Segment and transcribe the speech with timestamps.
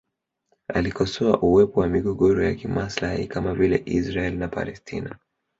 [0.73, 5.15] Alikosoa uwepo wa migogoro ya kimaslahi kama vile Israel na Palestina